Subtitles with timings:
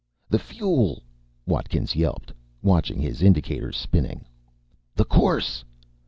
[0.29, 1.03] "The fuel!"
[1.45, 4.25] Watkins yelped, watching his indicators spinning.
[4.95, 5.63] "The course!"